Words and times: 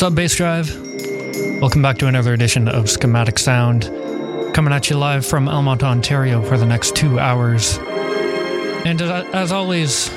What's 0.00 0.12
up, 0.12 0.14
Bass 0.14 0.34
Drive? 0.34 1.60
Welcome 1.60 1.82
back 1.82 1.98
to 1.98 2.06
another 2.06 2.32
edition 2.32 2.68
of 2.68 2.88
Schematic 2.88 3.38
Sound. 3.38 3.82
Coming 4.54 4.72
at 4.72 4.88
you 4.88 4.96
live 4.96 5.26
from 5.26 5.44
Elmont, 5.44 5.82
Ontario 5.82 6.40
for 6.40 6.56
the 6.56 6.64
next 6.64 6.96
two 6.96 7.18
hours. 7.18 7.76
And 8.86 9.02
as, 9.02 9.52
always, 9.52 10.10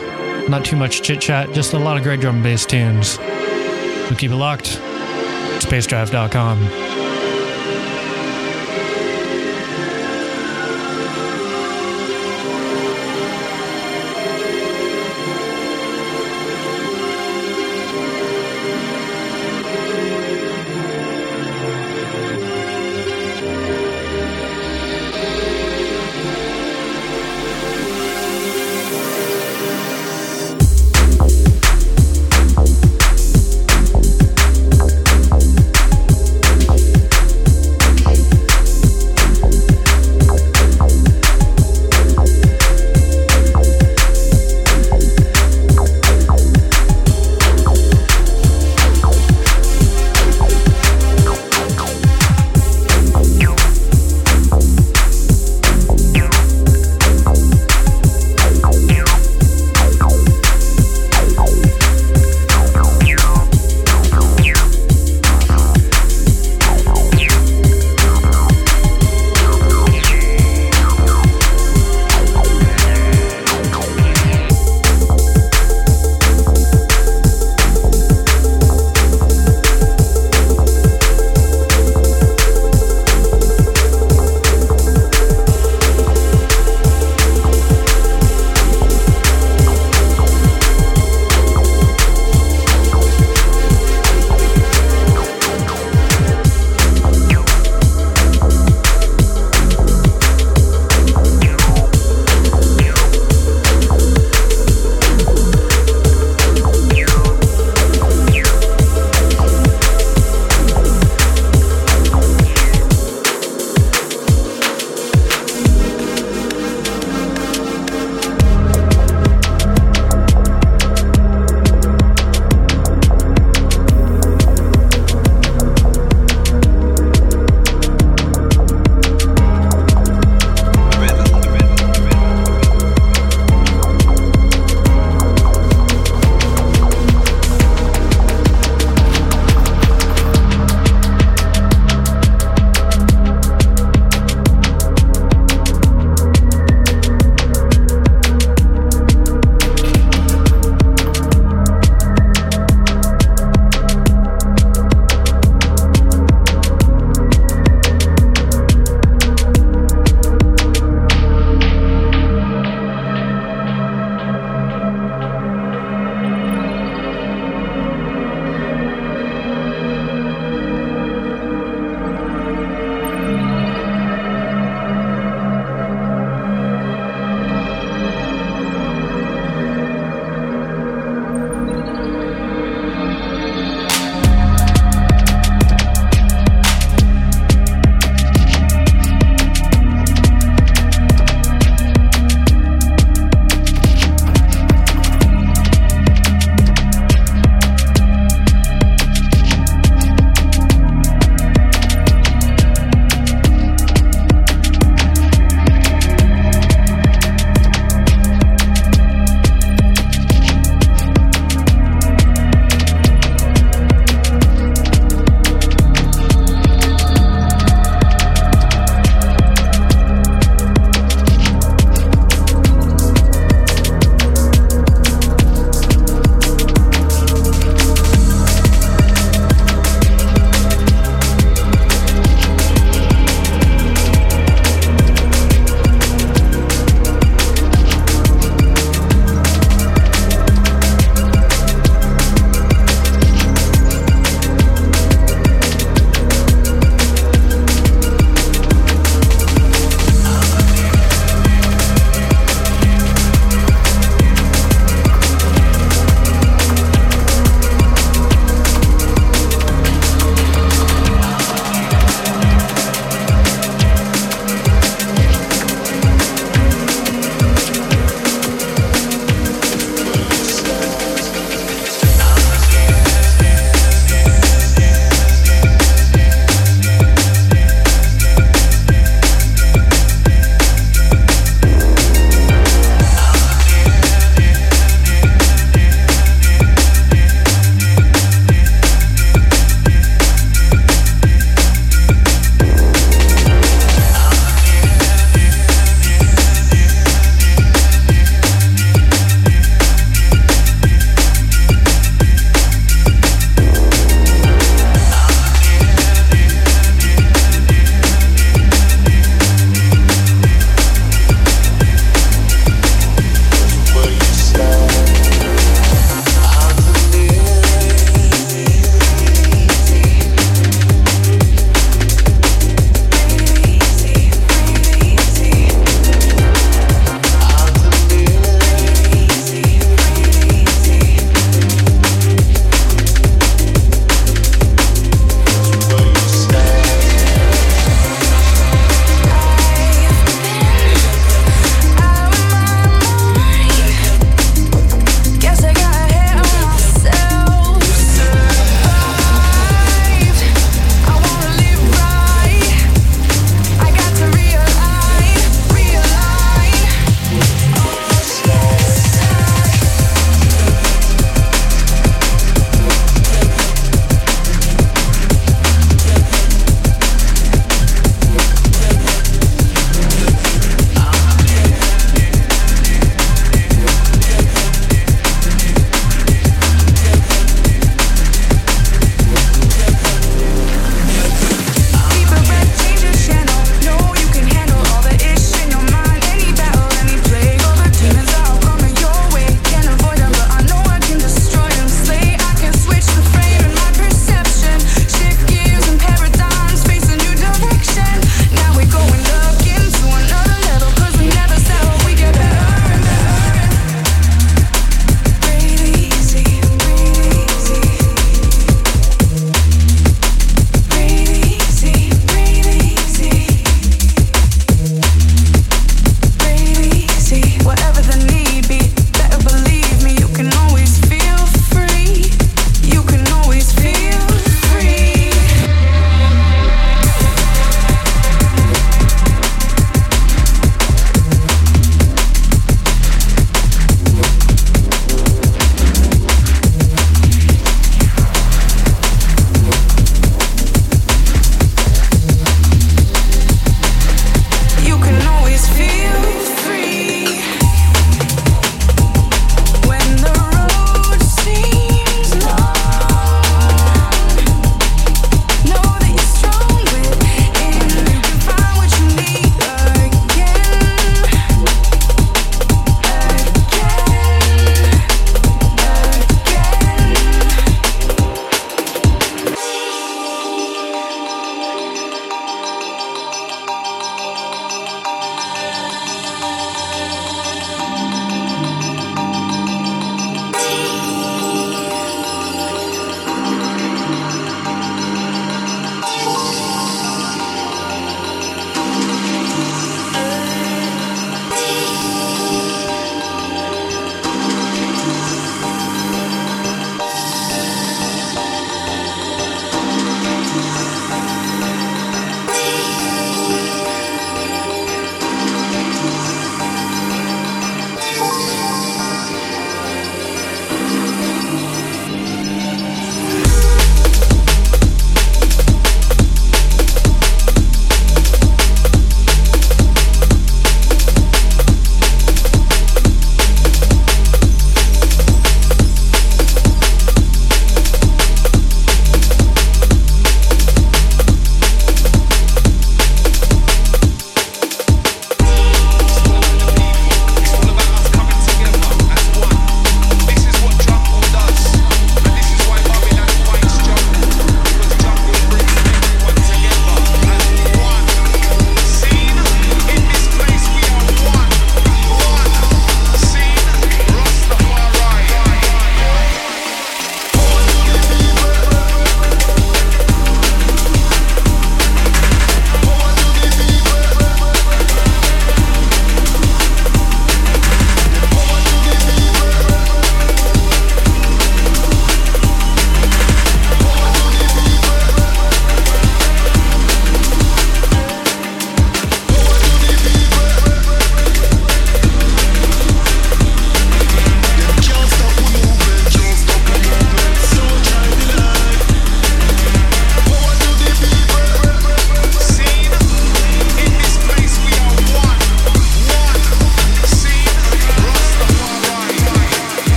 not 0.48 0.64
too 0.64 0.78
much 0.78 1.02
chit 1.02 1.20
chat, 1.20 1.52
just 1.52 1.74
a 1.74 1.80
lot 1.80 1.98
of 1.98 2.04
great 2.04 2.22
drum 2.22 2.36
and 2.36 2.44
bass 2.46 2.66
tunes. 2.66 3.16
So 4.08 4.16
keep 4.18 4.32
it 4.32 4.38
locked. 4.38 4.78
BassDrive.com. 5.68 6.83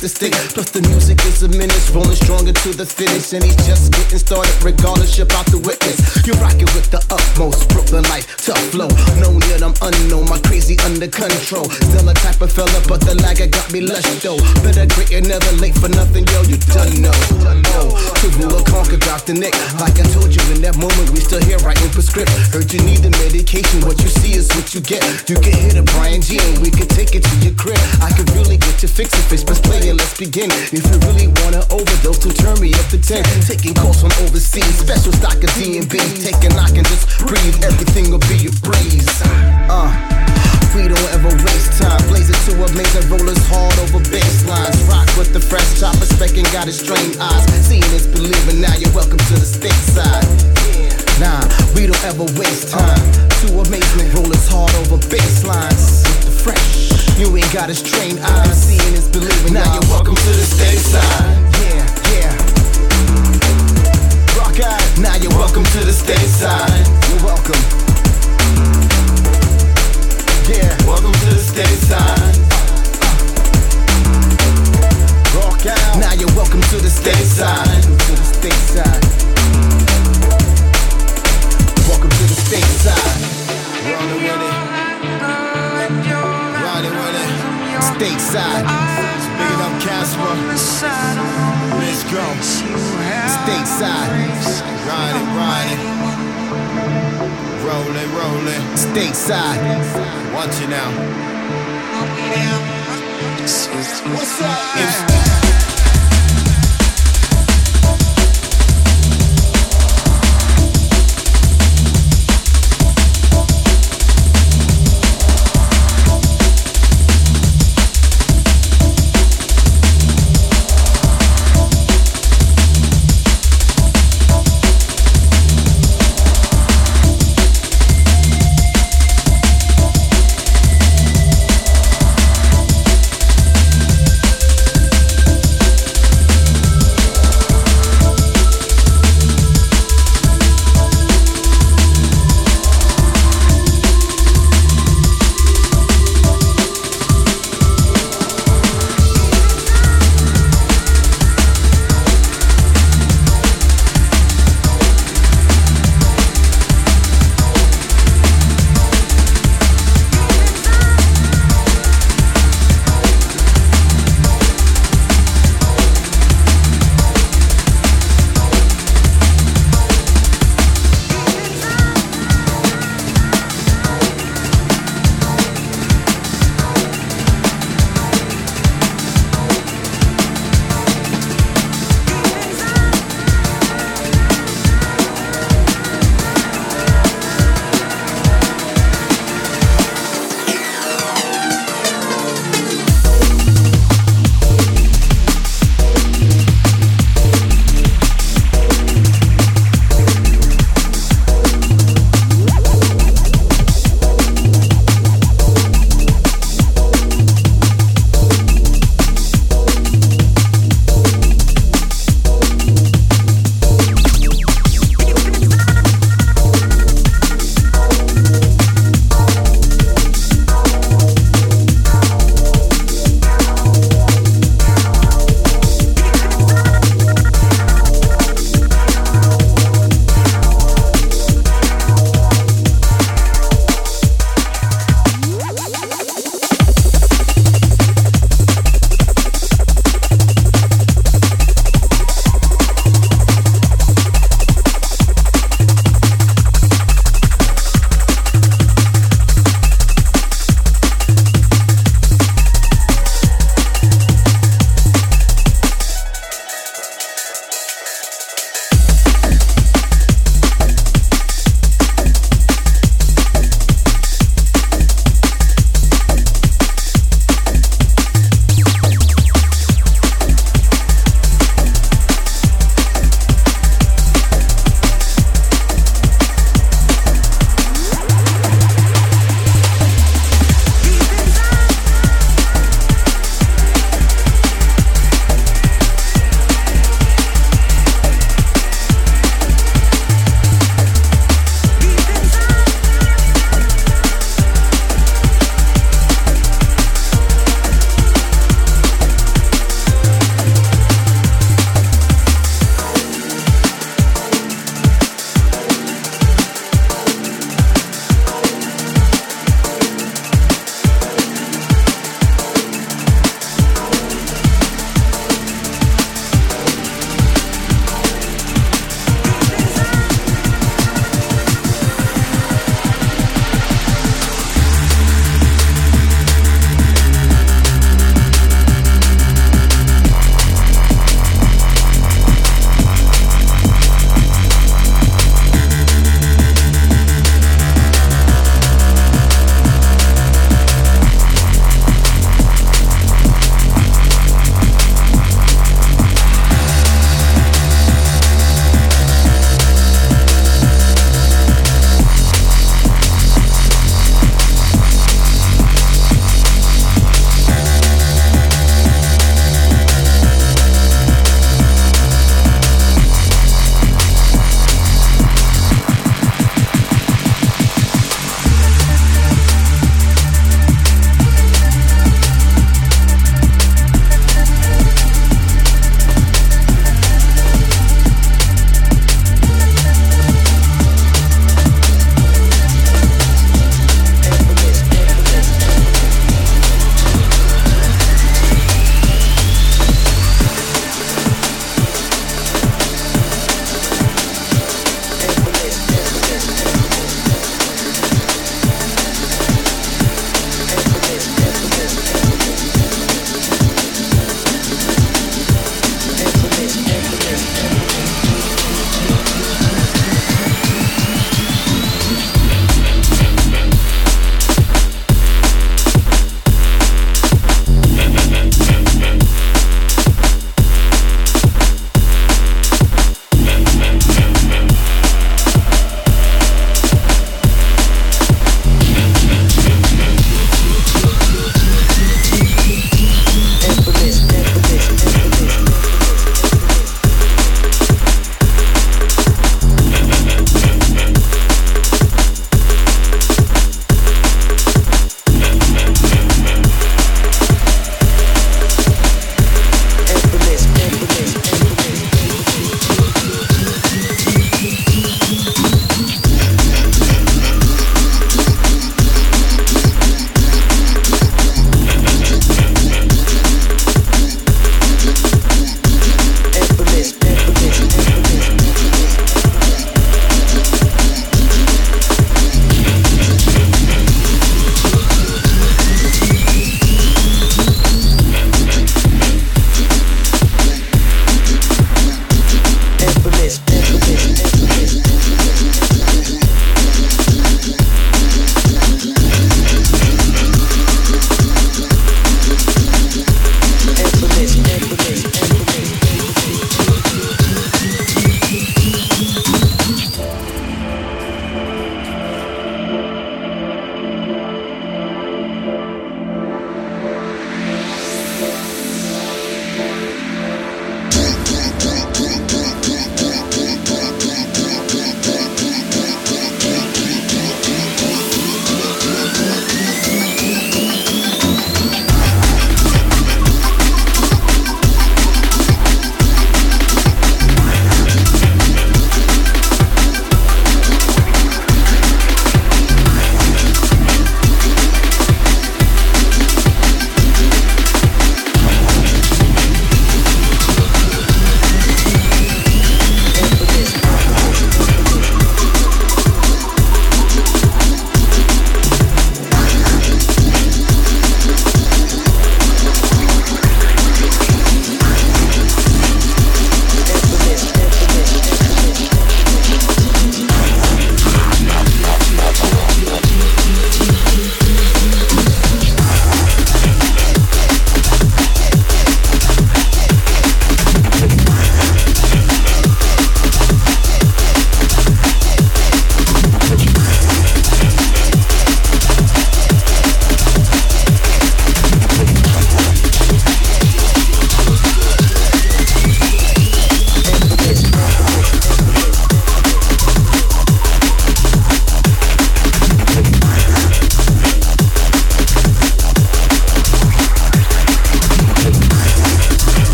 the 0.00 0.29
to 76.70 76.76
the 76.76 76.88
stateside. 76.88 77.82
To 77.82 78.12
the 78.14 78.22
stateside. 78.22 79.02
Welcome 81.88 82.10
to 82.10 82.24
the 82.30 82.38
stateside. 82.46 83.18
Rolling 83.90 84.22
with 84.22 84.38
it. 84.38 84.54
Riding 86.62 86.94
with 86.94 87.16
it. 87.18 87.30
Stateside. 87.90 88.64
Speaking 89.26 89.60
up 89.66 89.74
Casper. 89.82 90.30
Let's 91.80 92.04
go. 92.06 92.22
Stateside. 93.34 94.10
Riding, 94.86 95.28
riding. 95.42 95.82
Rolling, 97.66 98.10
rolling. 98.14 98.62
Stateside. 98.78 99.58
Watch 100.32 100.54
it 100.62 100.70
now. 100.70 100.90
What's 104.14 104.40
up? 104.40 105.39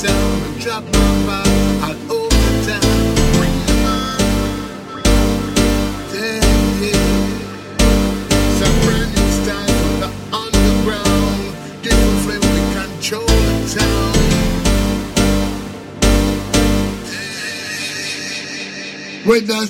sound 0.00 0.42
and 0.46 0.56
drop 0.58 0.82
my 0.82 1.14
vibe 1.28 2.00
time. 2.64 2.80
Damn, 6.10 6.82
yeah. 6.82 7.04
Some 8.58 8.76
brand 8.84 9.10
new 9.14 9.28
style 9.40 9.74
from 9.80 9.94
the 10.00 10.10
underground. 10.42 11.42
Different 11.82 12.18
flavor, 12.24 12.50
we 12.56 12.62
control 12.80 13.34
the 13.48 13.56
town. 13.76 14.14
Damn. 17.10 19.28
With 19.28 19.44
drop, 19.50 19.68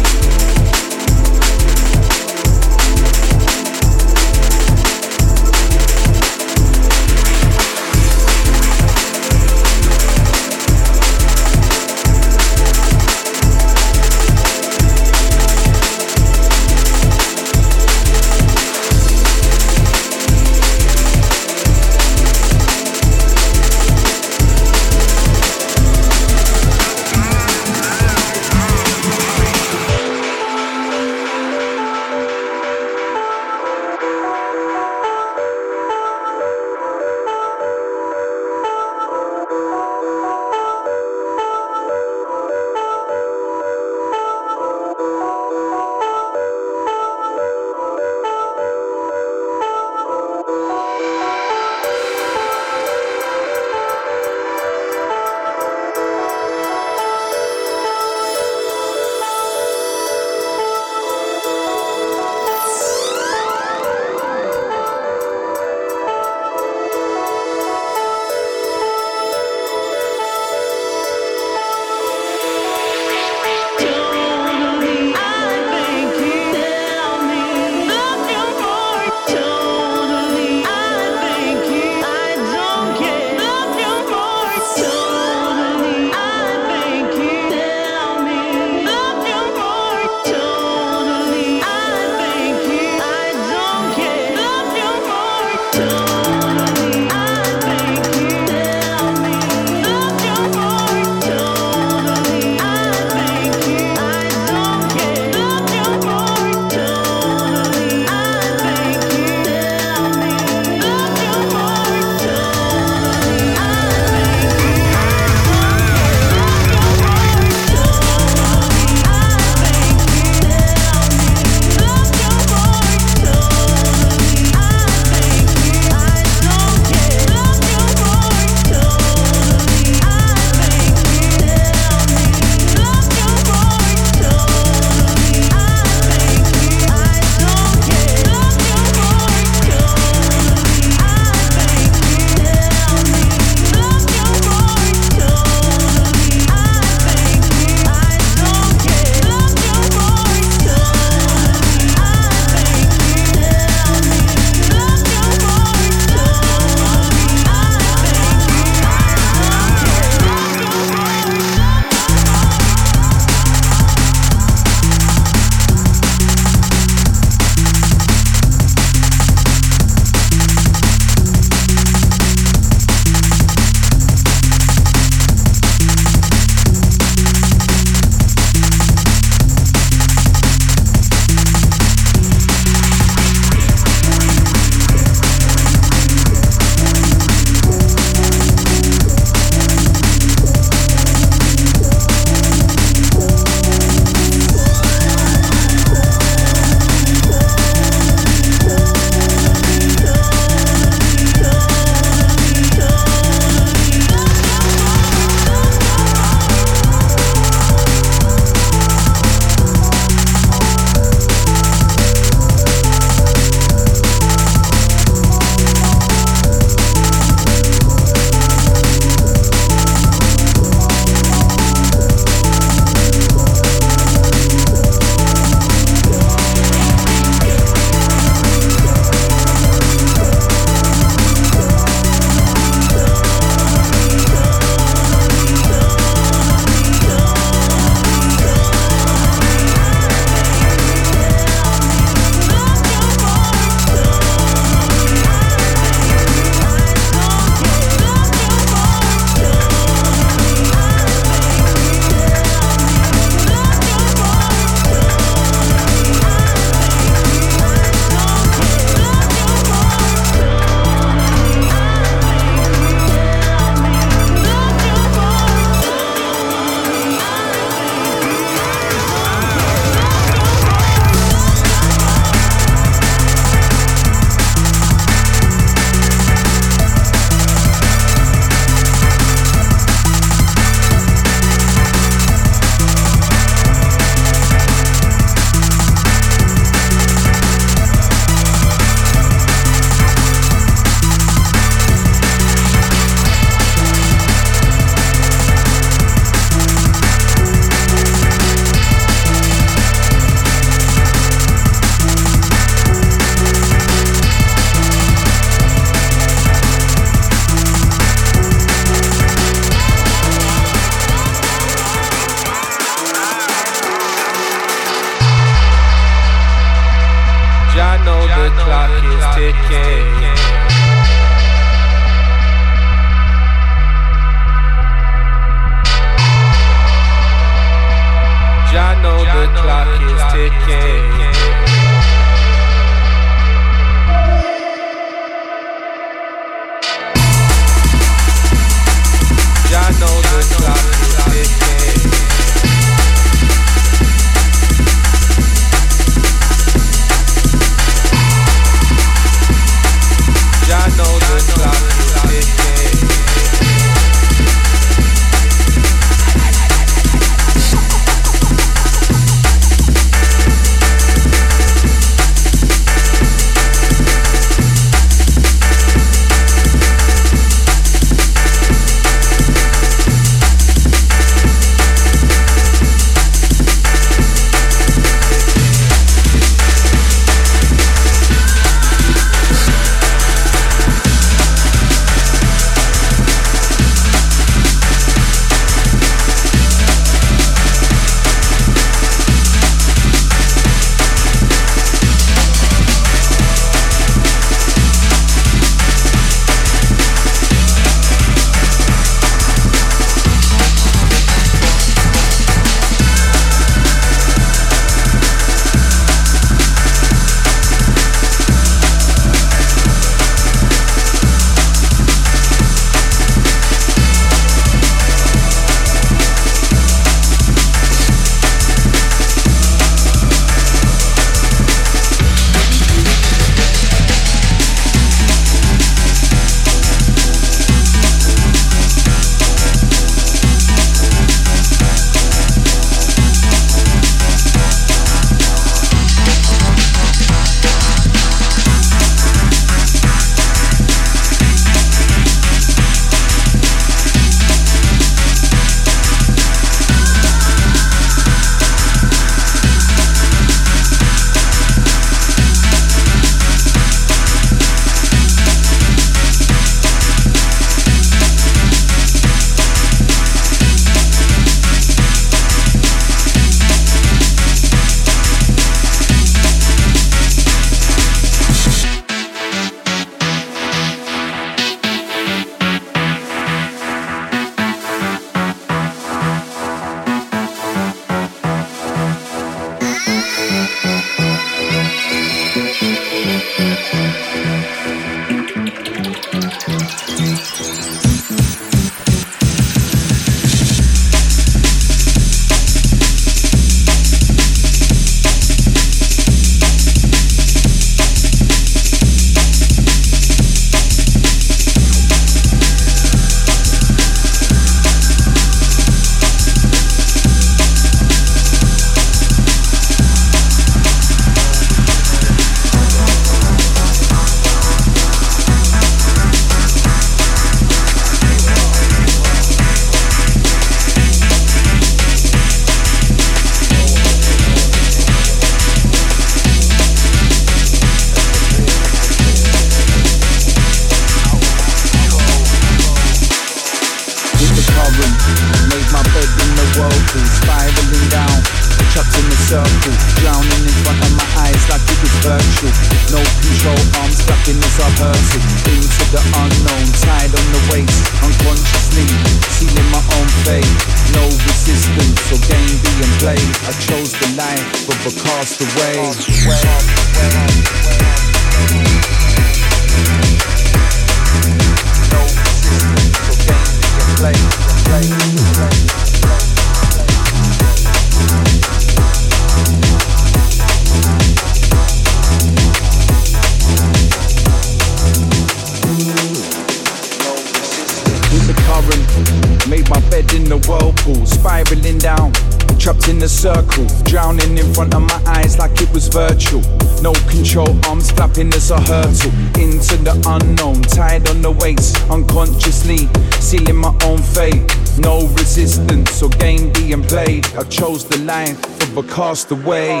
happiness 588.64 588.70
a 588.70 588.80
hurtle 588.80 589.32
into 589.60 589.96
the 590.02 590.14
unknown, 590.26 590.80
tied 590.82 591.28
on 591.28 591.42
the 591.42 591.50
waist, 591.50 591.96
unconsciously 592.10 593.08
sealing 593.40 593.76
my 593.76 593.94
own 594.04 594.18
fate. 594.18 594.62
No 594.98 595.26
resistance 595.28 596.22
or 596.22 596.28
game 596.30 596.72
being 596.72 597.02
played. 597.02 597.46
I 597.56 597.64
chose 597.64 598.04
the 598.06 598.18
line 598.18 598.54
for 598.54 599.02
the 599.02 599.02
cast 599.12 599.50
away. 599.50 600.00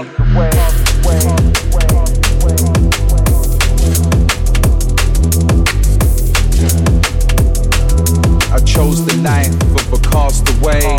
I 8.52 8.58
chose 8.60 9.04
the 9.04 9.16
line 9.22 9.52
for 9.72 9.84
the 9.90 10.00
cast 10.10 10.48
away. 10.60 10.96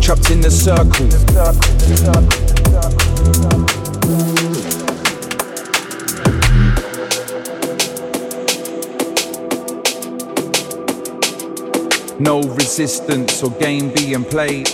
Trapped 0.00 0.30
in 0.30 0.40
the 0.42 0.50
circle. 0.50 1.13
No 12.74 12.80
resistance 12.80 13.40
or 13.40 13.50
game 13.50 13.88
being 13.94 14.24
played. 14.24 14.68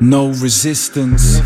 No 0.00 0.28
resistance. 0.32 1.40